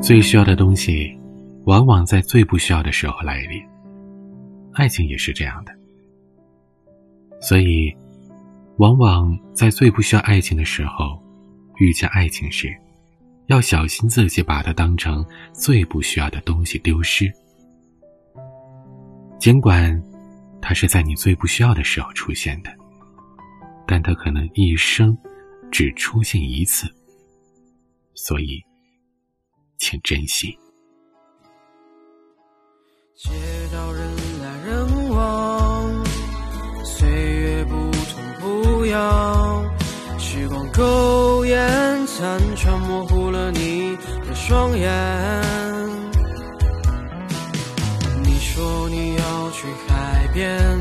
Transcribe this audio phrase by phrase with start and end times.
[0.00, 1.16] 最需要的东西，
[1.64, 3.62] 往往在最不需要的时候来临。
[4.74, 5.72] 爱情也是这样的，
[7.40, 7.94] 所以，
[8.78, 11.22] 往往在最不需要爱情的时候，
[11.76, 12.74] 遇见爱情时，
[13.46, 17.30] 要小心自己把它当成最不需要的东西丢失。
[19.38, 20.02] 尽管，
[20.60, 22.70] 它是在你最不需要的时候出现的，
[23.86, 25.16] 但它可能一生
[25.72, 26.86] 只出现一次，
[28.14, 28.62] 所以，
[29.78, 30.56] 请珍惜。
[33.16, 33.30] 街
[33.72, 36.04] 道人来人往，
[36.84, 39.78] 岁月不痛不痒，
[40.18, 43.96] 时光苟延残喘，模糊了你
[44.28, 44.92] 的双眼。
[48.22, 50.78] 你说你要去海边，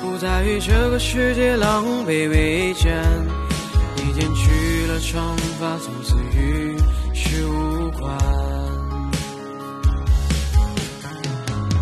[0.00, 3.00] 不再与这个世界狼狈为奸。
[5.02, 6.76] 你剪去了长发，从此与
[7.12, 8.16] 世无关。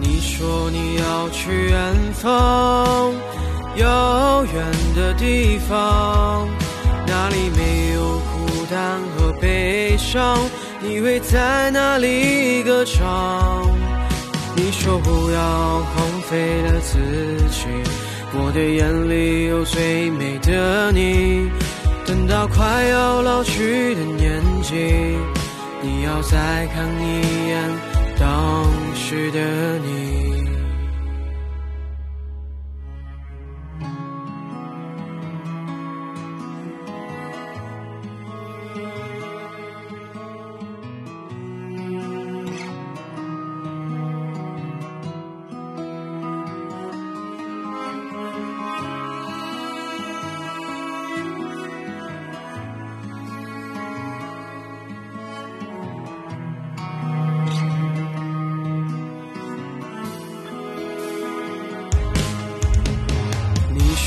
[0.00, 3.12] 你说你要去远方，
[3.76, 4.64] 遥远
[4.96, 6.48] 的地方，
[7.06, 10.38] 那里没有孤单和悲伤？
[10.80, 13.70] 你会在哪里歌唱？
[14.56, 16.98] 你说不要荒废了自
[17.50, 17.66] 己，
[18.34, 21.50] 我的眼里有最美的你。
[22.12, 25.16] 等到快要老去的年纪，
[25.80, 27.58] 你要再看一眼
[28.20, 29.91] 当时的你。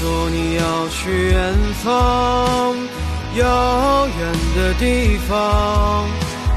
[0.00, 2.76] 说你要去远方，
[3.34, 6.08] 遥远的地方，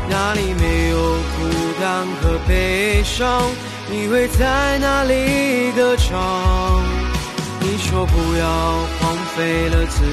[0.07, 1.49] 那里没有孤
[1.81, 3.41] 单和悲伤？
[3.89, 6.83] 你会在哪里歌唱？
[7.61, 8.45] 你说不要
[8.99, 10.05] 荒废了自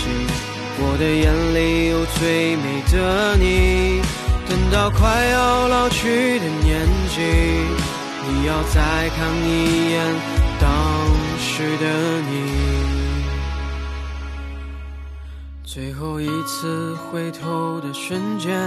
[0.00, 0.08] 己，
[0.78, 4.00] 我的眼里有最美的你。
[4.48, 7.20] 等到快要老去的年纪，
[8.26, 10.00] 你要再看一眼
[11.60, 12.32] 时的你。
[15.62, 18.58] 最后一次回头的瞬间，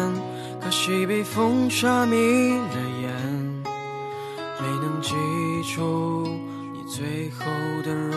[0.61, 3.11] 可惜被风沙迷了眼，
[4.61, 5.15] 没能记
[5.75, 6.27] 住
[6.71, 7.45] 你最后
[7.83, 8.11] 的容